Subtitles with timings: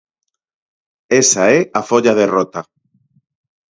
[1.21, 2.61] Esa é a folla de rota.